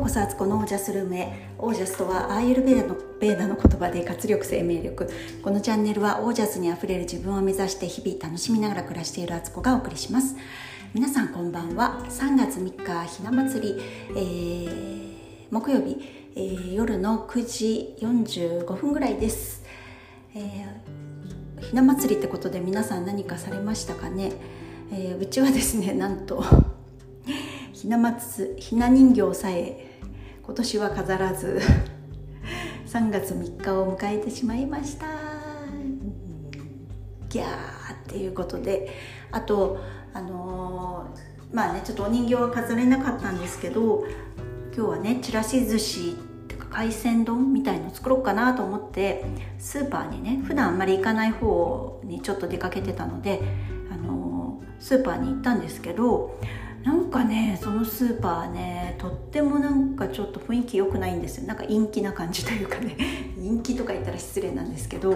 [0.00, 5.10] こそアツコのオージャスルームへオージャスとはアーユルベーダのベーダの言葉で活力生命力。
[5.42, 10.36] このチャンネルはオージャスにあふれる自分を目指して日々楽しみながら暮らしているアツコがお送りします。
[10.94, 12.02] 皆さんこんばんは。
[12.08, 15.16] 3月3日ひな祭り、えー、
[15.50, 15.98] 木曜日、
[16.34, 19.62] えー、夜の9時45分ぐらいです、
[20.34, 24.32] えー、ひな祭りってことで皆さん何かされましたかね、
[24.92, 26.42] えうちはですねなんと
[27.72, 29.89] ひな祭ひな人形さえ
[30.50, 31.60] 今年は飾らず
[32.84, 35.06] 3月3日を迎えてしまいました。
[37.28, 37.48] ギャーっ
[38.08, 38.88] ていうことで
[39.30, 39.78] あと
[40.12, 44.04] あのー、まあねちょっとお人形は飾れなかったんですけど
[44.74, 49.24] 今日はねちらし寿司ってか海鮮丼みたいの作ろうかなと思って
[49.60, 53.40] スーパーにね普段あんまり行かない方にちょっと出かけてたので、
[53.92, 56.40] あのー、スーパーに行ったんですけど
[56.82, 61.46] なんかねそのスーパーねとってもなんかちょっと雰囲気良くないんですよ。
[61.46, 62.96] なんか陰気な感じというかね。
[63.36, 65.14] 陰気とか言ったら失礼なんですけど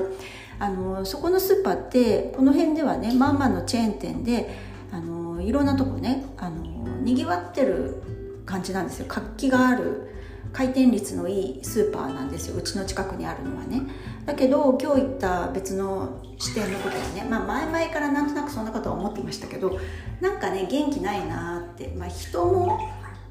[0.59, 4.55] あのそこのスーパーってこの辺ではねまあまあのチェーン店で
[4.93, 6.57] あのいろんなとこねあの
[7.03, 8.03] にぎわってる
[8.45, 9.07] 感じなんですよ。
[9.09, 10.11] 活気がある
[10.53, 12.57] 回転率のいいスーパーなんですよ。
[12.57, 13.83] うちの近くにあるのはね。
[14.27, 19.79] だけど今日行った別の視点のことはね、まあ、前々からなんとなくそんなことは思っていましたけど
[20.21, 22.79] なんかね元気ないなって、まあ、人も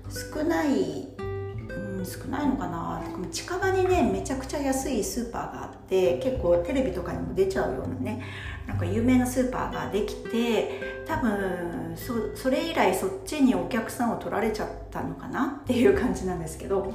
[0.10, 2.94] 少ない、うん、少ないのかな
[3.34, 8.24] 近場にねめちゃくちゃ安いスーパーがあって結構テレビとかにも出ちゃうようなね
[8.68, 16.94] なんか有名なスーパーができて多分そそれ以来そっちにお客さんを取られちゃったのかなっていう感じなんですけど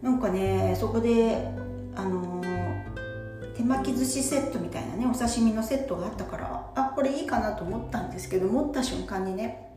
[0.00, 1.46] なんかねそこで
[1.94, 2.43] あの
[3.64, 9.72] 手巻き寿司セットみたいなねお刺身のセットがあったからあこれいいかなと思ったんですけど持った瞬間にね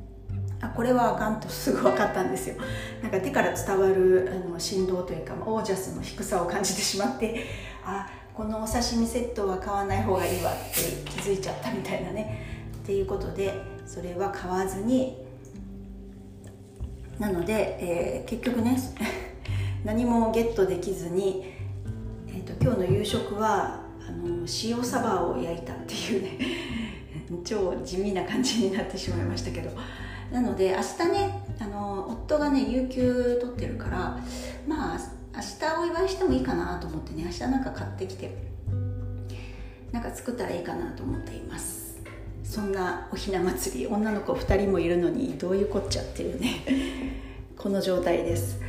[0.60, 2.56] あこれはあかんとすぐ分かったんですよ。
[3.04, 7.46] なんか手から伝わるあの振動というかオージャスの低さを感じてしまって
[7.86, 12.70] あこのお刺身セットは買わない方がいいわって気づいちゃったみたいなね。
[12.76, 13.54] っていうことで
[13.86, 15.18] それは買わずに
[17.20, 18.78] なので、えー、結局ね
[19.86, 21.57] 何もゲットできずに、
[22.48, 26.40] と、今日の夕食はあの塩サバを焼いたっていうね
[27.44, 29.70] 超地味な感じになってしまいましたけど。
[30.32, 34.20] なので明日ねあの夫がね有給取ってるから
[34.68, 35.00] まあ
[35.34, 38.36] 明日お祝いしてもいいかなと思ってね明日なんか買ってきて
[39.92, 41.88] なんか作ったらいいかなと思っています。
[42.44, 46.64] そんなおひな祭り女の子2人もいるのにどういうこっちゃっていうね
[47.58, 48.60] この状態です。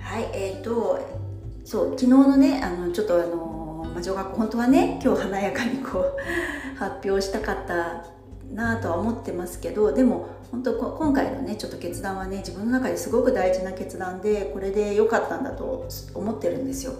[0.00, 1.21] はいえーと
[1.64, 6.16] そう昨日のねあのちょっとあの魔女学校本当はね今日華やかにこう
[6.76, 8.04] 発表したかった
[8.52, 16.92] なとは思ってますけどでも本当今回のねちょっと決断はね自分の中ですごく大事な決断でこれで良かったんだと思ってるんですよ。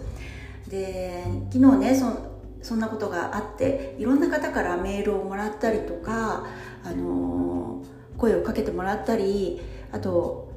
[0.68, 6.46] で昨日ねそそんなことがあっていろんな方からメールをもらったりとか、
[6.84, 7.82] あの
[8.16, 10.52] 声をかけてもらったりあと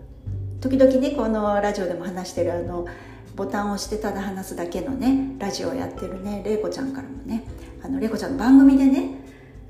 [0.61, 2.85] 時々ねこのラジオでも話してるあの
[3.35, 7.43] ボタンを押してただ話すだけのねラジオをやってるね玲子ちゃんからもね
[7.83, 9.19] あの玲子ちゃんの番組でね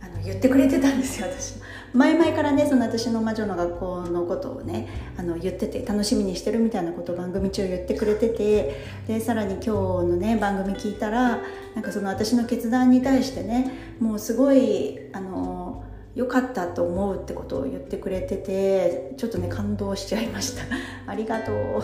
[0.01, 1.55] あの言ってくれてたんですよ私。
[1.93, 11.39] 前々からねその私の魔女の学校のことをねあの言ってて楽しみにしてるみたいなことを番組中言ってくれててでさらに今日のね番組聞いたら
[11.73, 20.63] なんかその私の決断に対してねもうすごいあの良かったと思うってことを言ってくれててちょっとね感動しちゃいました。
[21.07, 21.83] ありがとう。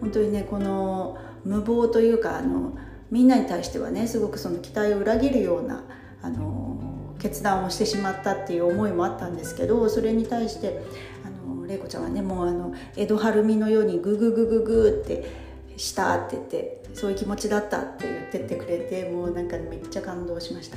[0.00, 2.76] 本当にねこの無謀というかあの
[3.10, 5.84] みんなに対してはねすごくその期待を裏切るような
[6.22, 10.82] あの決断をしてしまったっていう思いもあったんですけどそれに対して
[11.24, 15.44] あの玲子ちゃんはねもうあの江戸晴美のようにグググググって
[15.76, 20.76] したって言ってそういう気持ちだったって言ってってくれてもうなんかめっちゃ感動しました。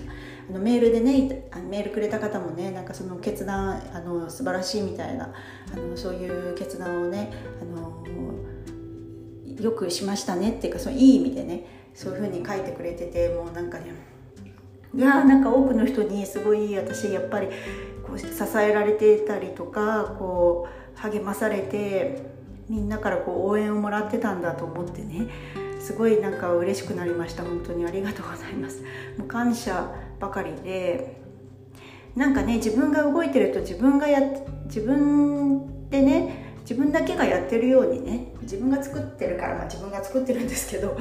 [0.50, 5.34] あのメールでねメールくれた方もねなんかその決断あの素晴らしいみたいな
[5.74, 7.32] あのそういう決断をね
[7.62, 8.07] あの
[9.60, 13.86] よくしましたねっていうかそのいい意味でねそういうふうに書いてくれててもうなんかね
[14.94, 17.48] いやなんか多くの人にすごい私やっぱり
[18.06, 18.28] こう支
[18.58, 22.22] えられてたりとかこう励まされて
[22.70, 25.28] みんなからこう応援をもらってたんだと思ってね
[25.80, 27.44] すごいなんか嬉しくなりました。
[27.44, 28.82] 本当にありがとうございます。
[29.18, 29.90] もう感謝
[30.20, 31.22] ばかりで
[32.16, 34.20] なんかね自分が動いてると自分がや
[34.66, 40.98] 自分でね自分だけがやってるようにね自分が作ってるから、まあ、自分が作ってるんですけど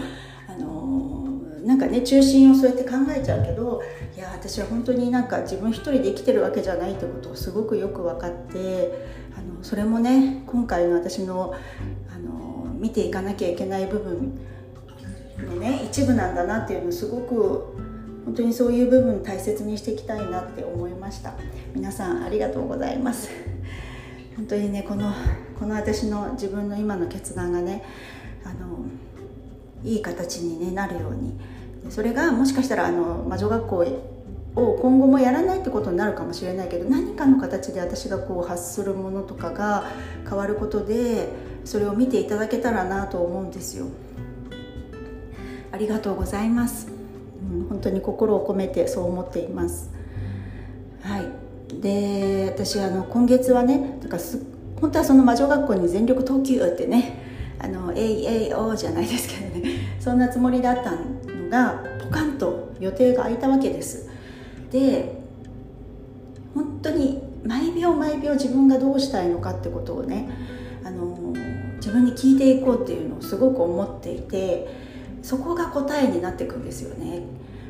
[0.48, 1.26] あのー
[1.66, 3.82] なんかね中心をそうやって考えちゃうけど
[4.16, 8.92] いや私は本当になんか自分一人で生きてるわけじゃないってことをすごくよく分かって
[9.36, 11.54] あのそれもね今回の私の
[12.08, 14.38] あの見ていかなきゃいけない部分
[15.44, 17.74] のね一部なんだなっていうのをすごく
[18.24, 21.34] 本当にそういう部分大切にしていきたいなって思いました。
[21.74, 23.55] 皆さんありがとうございます。
[24.36, 25.12] 本当にねこの
[25.58, 27.82] この私の自分の今の決断がね
[28.44, 28.84] あの
[29.82, 31.38] いい形に、ね、なるように
[31.90, 33.76] それがもしかしたらあの魔女学校
[34.56, 39.90] を今後もやらないってことになるかもしれないけど何かの形で私がこう発するものとかが
[40.28, 41.28] 変わることで
[41.64, 43.86] それを見ていただけたらなと思うんですよ。
[45.72, 46.88] ありがとうございます、
[47.52, 49.90] うん、本当に心を込めてそう思っています。
[51.02, 51.35] はい
[51.68, 54.44] で私あの今月はねだからす
[54.80, 57.24] 本当はその魔女学校に全力投球ってね
[57.58, 64.08] あの AAO じゃないですけどねそんなつもりだったのがポカンと予定が空いたわけです。
[64.70, 65.20] で
[66.54, 70.28] 本当に毎秒毎秒自分がどうしたいのかってことをね
[70.84, 71.34] あの
[71.76, 74.68] 自分に聞いていこうっていうのをすごく思っていて
[75.22, 77.22] そこが答えになっていくんですよね。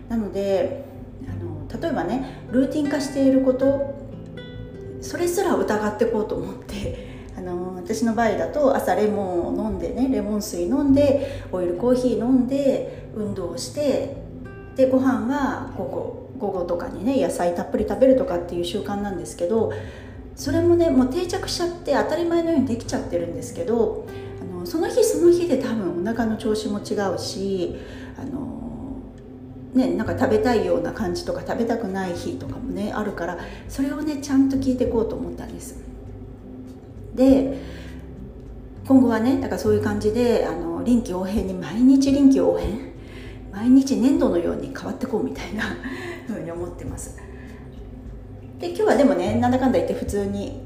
[0.08, 0.84] なので
[1.72, 3.94] 例えばねルーティン化していること
[5.00, 14.16] それすら疑ってこうと思って あの私の場合だと朝レモンを飲んでねレモン水飲んでオイルコーヒー飲んで運動して
[14.74, 19.72] でご飯は午後午後とかにね野菜たっぷり食べるとかっていう習慣なんですけど
[20.34, 24.06] それもねもう定着しちゃって当たり前のようにできちゃってるんですけど
[24.40, 27.76] あのその日その日で多分お腹の調子も違うし
[28.18, 28.65] あの
[29.76, 33.38] ねなんか食べたいような感じとか食べたくない日とかもねあるから
[33.68, 35.76] それをねちゃんと聞いていこうと思ったんです。
[37.14, 37.58] で
[38.86, 42.92] 今後はねだからそういう感じであの臨機応変に毎日臨機応変
[43.50, 45.64] 毎日粘土のように変わってこうみたいな
[46.28, 47.18] ふうに思ってます
[48.60, 50.60] で今日はでもねなんだかんだ言って普通に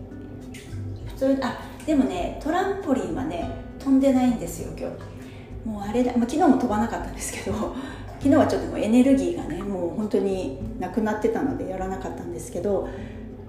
[1.07, 7.75] 普通にあでもねトランポリンはね飛んでないんですよ今日もうあれだ、まあ、昨日も飛ばなかったんですけど
[8.21, 12.87] 昨日はちょっともうエネルギーがねもう本当になくなってたのでやらなかったんですけど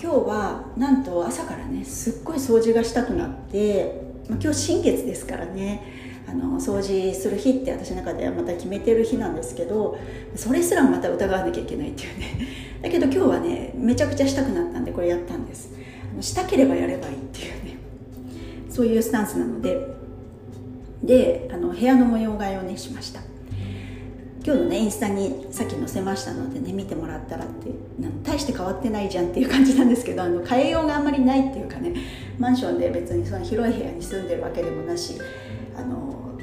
[0.02, 5.84] 今日はなんと朝からねすっごい掃除がしたくなって、今日新月ですからね
[6.28, 10.00] あの掃除する日って私の中ではまた決めてる日なんですけど
[10.36, 12.48] それすらまた疑わなきゃいけないっていうね。
[12.82, 15.70] だけど今日はねめちゃくちゃしたくなったんでこれやったんです。
[16.22, 17.78] したければやればいいっていうね。
[18.70, 20.00] そういうスタンスなので。
[21.04, 23.31] であの部屋の模様替えをねしました。
[24.44, 27.70] 今日のねインスタにさっき載せましたのでね見てもらったらって
[28.24, 31.94] 大して変わってないじゃんっていう感じなんですけどあの変えようがあんまりないっていうかね
[32.40, 35.20] マンションで別にその広い部屋に住んでるわけでもなし
[35.78, 36.38] あの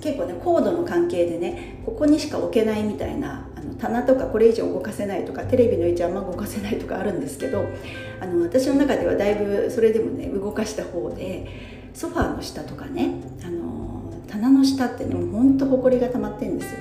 [0.00, 7.66] 結構ね高度の関係でねここにしか置けないみたいなあの棚とかこれ以上動かせないとかテレビの位置あんま動かせないとかあるんですけど
[8.20, 11.46] あの私の中ではだいぶそれでもね動かした方で
[11.92, 13.10] ソファーの下とかね
[13.44, 13.61] あの
[14.32, 16.78] 棚の下ってねもうほんとほこりが溜まってるんですよ。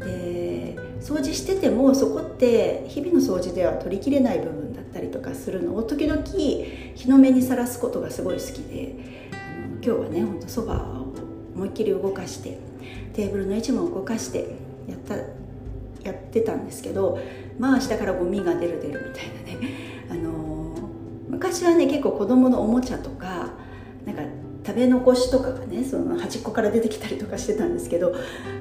[0.00, 8.96] で掃除しててもそこって日々の掃除では取りきれない部分だったりとかするのを時々日の目にさらすことがすごい好きで
[9.32, 11.12] あの今日はねほんとソファーを
[11.54, 12.58] 思いっきり動かして
[13.12, 14.56] テーブルの位置も動かして
[14.88, 17.18] やったやってたんですけど
[17.58, 19.68] まあ下からゴミが出る出るみたいなね、
[20.10, 20.74] あの、
[21.28, 23.35] 昔はね結構子供のおもちゃとか
[24.76, 28.14] 食べ残しとかがねその端っこから出てきたりとかしてたんですけど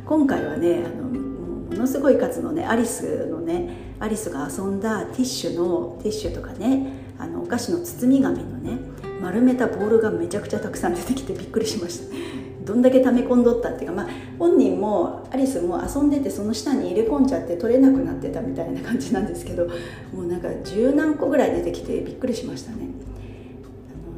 [0.06, 6.88] 今回はねあのものすごい数のねアリスのねアリスが遊んだティッシュのティッシュとかね
[7.20, 8.80] あのお菓子の包み紙のね
[9.22, 12.16] 丸めたボールがめちゃくちゃたくさん出てきてびっくりしました。
[12.64, 14.08] どんだけ溜め込んどったっていうか、まあ、
[14.40, 19.68] 本人もアリスも遊んでてその下に入れ込んじゃって取れなくなってたみたいな感じなんですけど
[20.12, 22.95] もうなんか十何個ぐらい出てきてびっくりしましたね。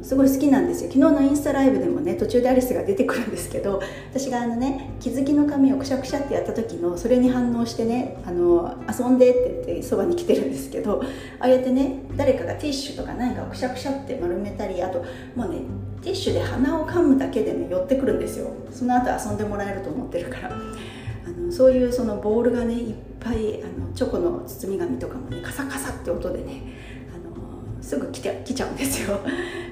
[0.08, 0.90] すごい好きなんですよ。
[0.90, 3.78] 昨日のインスタライブでもね途中でアリスが出てくるんですけど
[4.10, 11.02] 私があのね気づきの紙をくしゃくしゃってやった時のそれに反応してねあの遊んでって言ってそばに来てるんですけど
[11.38, 15.04] ああやってね誰かがティッシュとか何かをくしゃくしゃって丸めたりあと
[15.36, 15.58] もうね
[16.00, 18.50] ティッシュで鼻をかむだけでね寄ってくるんですよ。
[18.70, 20.50] その後遊んでもらえると思ってるから。
[20.50, 26.62] あのそういうそのボールがねいっぱいあのチョコの包み紙とかもねカサカサって音でね
[27.14, 29.20] あのすぐ来て来ちゃうんですよ。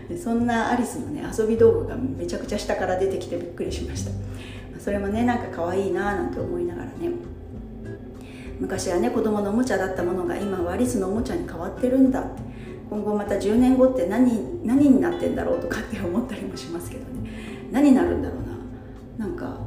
[0.08, 4.10] でそんなアリスのね遊び道具がめちゃくちゃ下から出てきてびっくりしました。
[4.80, 7.10] それもねなんか可愛いなーなんて思いながらね。
[8.60, 12.42] 昔はね子供のおもちゃだったものが今はアリスのおもちゃに変わってるんだって。
[12.88, 17.30] 今後また10年後って何何になってんだろうとかって思ったりもしますけどね。
[17.72, 19.26] 何になるんだろうな。
[19.26, 19.58] なんか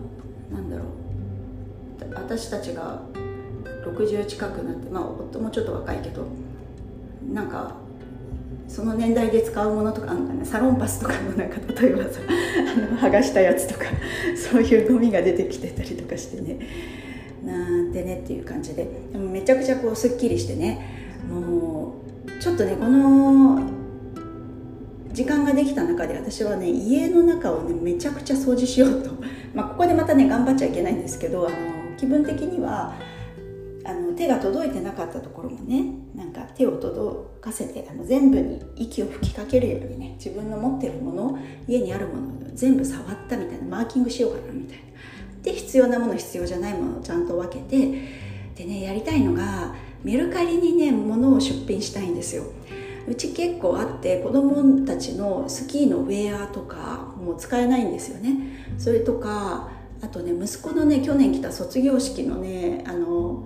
[0.51, 0.87] なんだろう。
[2.15, 3.01] 私たちが
[3.85, 6.25] 60近くなってまあ夫もちょっと若いけど
[7.33, 7.75] なんか
[8.69, 13.85] その年代で使うものとかあのかなサロンパスとかのなんか例えばさあの 剥がしたやつとか
[14.37, 16.59] そういうゴミが出てきてたりとかしてね。
[17.43, 18.85] なんてねっていう感じで。
[19.11, 20.79] でもめちゃくちゃこうすっきりしてね。
[21.27, 21.95] も
[22.27, 23.61] うちょっとねこの
[25.13, 29.11] 時間ができた中で私はね家の中をねめちゃくちゃ掃除しようと、
[29.53, 31.55] まあ、ここでまたね頑張っちゃいけないんですけどあの
[31.97, 32.93] 気分的には
[34.19, 44.83] 手が届いてなかったところもねなんか手を届かせてあの全部に息を吹きかけるようにね自分の持ってるもの家にあるものを全部触ったみたいなマーキングしようかなみたいな。
[45.41, 47.77] で必要なもの必要じゃないものをちゃんと分けて
[48.55, 49.73] でねやりたいのが
[50.03, 52.43] メルカリにね物を出品したいんですよ。
[53.07, 58.35] うち結構あって子供たちのスキーのウェアとかもう使えないんですよね。
[58.77, 59.69] それとか
[60.01, 63.45] あとね息子のね去年来た卒業式のねあの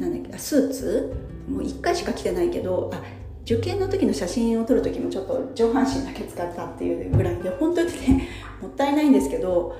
[0.00, 1.14] なんだっけスーツ？
[1.48, 3.02] もう1回しか着てないけどあ
[3.44, 8.28] 受験の時の写真を撮る時もちょっと上半身だけ使ったっていうぐらいで本当にね
[8.60, 9.76] もったいないんですけど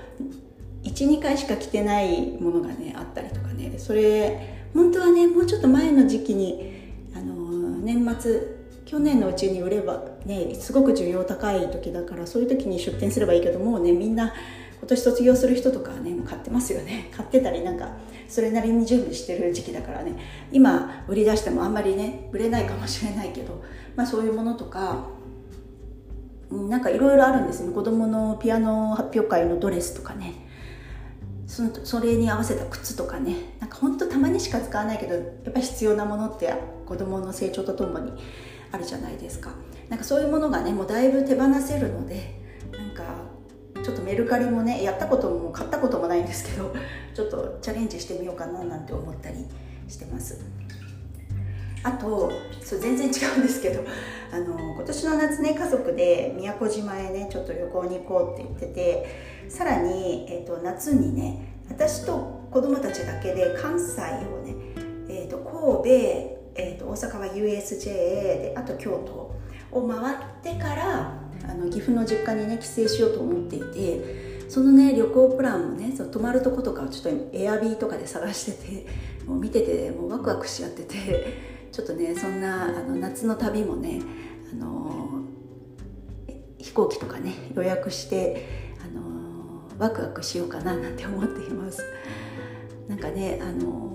[0.85, 3.73] 12回しか着てないものがねあったりとかね。
[3.79, 6.73] それ本当はねもうちょっと前の時期に
[7.15, 8.43] あの年末
[8.85, 14.33] 去年のうちに売ればねすごく需要高い時だからそういう時に出店すればいいけどもうねみんな
[14.95, 17.11] 年卒業する人とかはねもう買ってますよね。
[17.17, 17.91] 買ってたりなんか
[18.29, 20.17] それなりに準備してる時期だからね。
[20.53, 23.63] 今売り出してもあんまりね売れないかもしれないけど、
[23.97, 25.07] まあ、そういうものとか
[26.51, 27.73] なんかいろいろあるんですね。
[27.73, 30.35] 子供のピアノ発表会のドレスとかね。
[31.47, 33.57] そのそれに合わせた靴とかね。
[33.61, 36.53] なんかほんとたまにしか使わないけどやっぱ必要なものって
[36.87, 38.13] 子供の成長とともに
[38.73, 39.51] あるじゃないですか。
[39.89, 42.41] なんかそういうものがねもうだいぶ手放せるので
[42.73, 43.03] なんか
[43.83, 46.73] ちょっとメルカリもねやったことも買ったこともないんですけど
[47.15, 49.47] ちょっとチャレンジしてみようかななんて思ったり
[49.89, 50.41] してます。
[51.83, 52.31] あと
[52.63, 53.83] そう全然違うんですけど
[54.31, 59.07] あの今年の夏ね家族で宮古島へねちょっと旅行に行こうって言ってて
[59.49, 64.55] さらに、えーと、夏にね私と子供たちだけで関西をね、
[65.09, 65.89] えーと、神戸、
[66.57, 69.35] えーと、大阪は USJ であと京都
[69.73, 71.15] を回ってから
[71.51, 78.87] あの岐阜の実家にね帰省しようと思っていてそのね旅行プランもねそう泊まるとことかをちょっとエアビーとかで探してて
[79.27, 80.97] もう見ててもうワクワクしちゃってて
[81.73, 84.01] ちょっとねそんなあの夏の旅もね
[84.53, 85.23] あの
[86.59, 88.47] 飛行機とかね予約して
[88.85, 91.83] あのワクワクしようかななんて思っています。
[92.89, 93.91] なんかねあの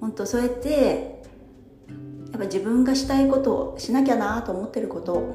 [0.00, 1.22] 本当そうやって
[2.32, 5.34] やっぱ自分がしたいことをしなきゃなと思ってること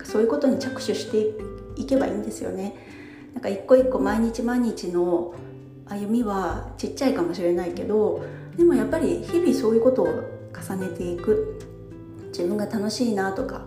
[0.00, 1.34] かそういうことに着手して
[1.76, 2.74] いけばいいんですよね。
[3.34, 5.34] なんか一個一個毎日毎日の
[5.86, 8.24] 歩みはちっちゃいかもしれないけど
[8.56, 10.08] でもやっぱり日々そういうことを
[10.52, 11.60] 重ねていく。
[12.28, 13.66] 自分が楽しいなとか。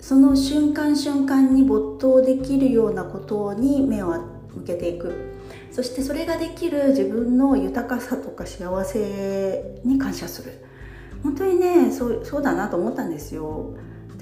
[0.00, 4.18] その瞬間瞬間に没頭できるようなことに目を
[4.54, 5.14] 向けていく。
[5.70, 10.64] そしてそれができる自分の豊かさとか幸せに感謝する。
[11.22, 13.74] 本当にねそうそうだなと思ったんですよ。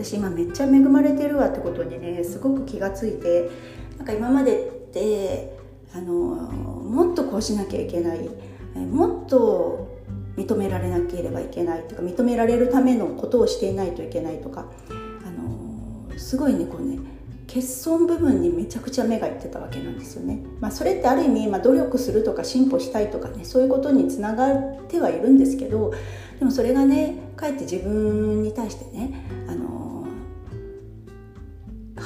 [0.04, 3.50] 私今めっちゃ恵まれてるわってことにねすごく気がついて
[3.96, 5.58] なんか今までって
[5.92, 8.28] あのもっとこうしなきゃいけない
[8.76, 9.98] もっと
[10.36, 14.66] 認められなければいけないとか認められるためのことをしていないといけないとか、
[15.26, 16.98] あの、すごいねこうね
[17.48, 20.38] 欠損部分にめちゃくちゃ目がいってたわけなんですよね。
[20.60, 25.92] まあ、それってある意味、まあ、努力するとか進歩したいとかねそういうことにつながってはいるんですけど
[26.38, 29.87] でもそれがねかえって自分に対してね、あの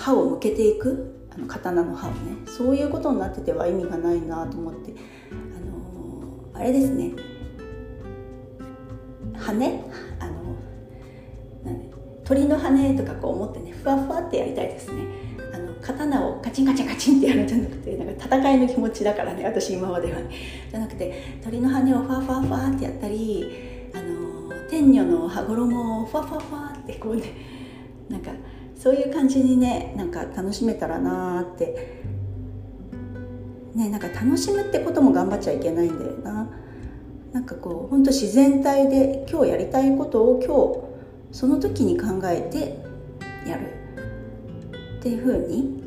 [0.03, 4.95] ー、歯を向けていくあの刀の刃をねそういうことになってては意味がないなと思って、
[5.31, 7.13] あのー、あれですね。
[9.35, 9.81] 羽？
[10.21, 10.57] あの
[12.25, 15.05] 鳥の羽とかこう思ってねふわふわってやりたいですね。
[15.53, 20.21] あの刀をカチンカチンカチンってやるんじゃなくてなんか戦いの気持ちだからね私今までは。
[20.21, 20.31] ね
[20.71, 27.35] じゃなくて鳥の羽をふわふわふわってやったりあの天女の羽衣をふわふわふわってこうね
[28.09, 28.31] なんか
[28.83, 32.03] そういう感じにねなんか楽しめたらなーって。
[33.77, 36.51] ねなんか楽しむってことも頑張っちゃいけないんだよな。
[37.33, 42.77] なんかこう本当自然体で今日やりたいことを今日その時に考えて
[43.49, 43.73] やる。
[44.99, 45.85] っていうふうに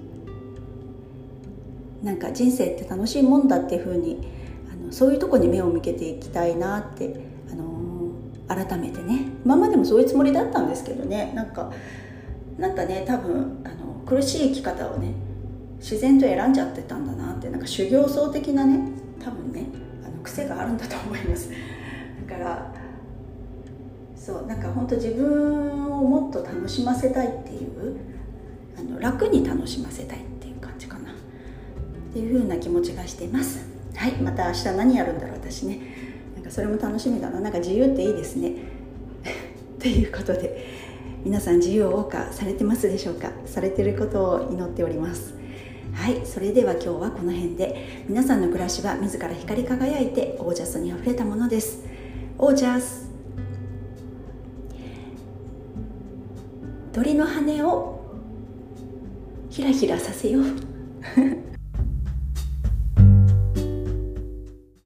[2.02, 4.26] なんか人生って楽しいもんだっていうふうに
[4.72, 7.14] あのそういうとこに目を向けていきたいなって、
[7.52, 9.34] あのー、改めてね。
[9.44, 11.34] 今までもそういうつもりだったんですけどね。
[11.36, 11.74] なんか
[12.58, 15.14] なんかね多分あの苦しい生き方をね
[15.80, 18.80] 自然と選んじゃってたんだなってなんか修行僧的なね
[19.24, 19.66] 多分ね
[20.06, 21.50] あの癖があるんだと思います。
[22.28, 22.74] だから
[24.16, 27.98] そうなんか本当自分をもっと楽しませたいっていう
[28.78, 31.12] あの楽に楽しませたいっていう感じかな。
[31.12, 31.14] っ
[32.14, 33.68] ていう風な気持ちがしています。
[33.96, 35.80] はいまた明日何やるんだろう私ね。
[36.36, 37.40] なんかそれも楽しみだな。
[37.42, 38.54] なんか自由っていいですね。
[39.80, 40.86] ということで。
[41.26, 43.32] 皆さん自由を謳歌されてますでしょうか？
[43.48, 45.34] されてることを祈っております。
[45.92, 48.06] はいそれでは今日はこの辺で。
[48.08, 51.84] 皆さんの暮らしは自ら光り輝いてオージャスにあふれたものです。
[52.38, 53.10] オージャス。
[56.94, 58.00] 鳥の羽を
[59.50, 61.55] ひらひらさせよう。